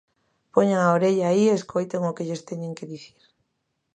Poñan 0.53 0.81
a 0.83 0.95
orella 0.97 1.25
aí 1.29 1.43
e 1.49 1.57
escoiten 1.59 2.01
o 2.09 2.15
que 2.15 2.27
lles 2.27 2.45
teñen 2.49 2.73
que 2.77 2.89
dicir. 2.93 3.21